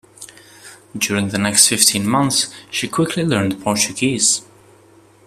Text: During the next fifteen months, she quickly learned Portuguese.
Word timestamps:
During 0.97 1.29
the 1.29 1.37
next 1.37 1.67
fifteen 1.67 2.09
months, 2.09 2.51
she 2.71 2.87
quickly 2.87 3.23
learned 3.23 3.61
Portuguese. 3.63 4.41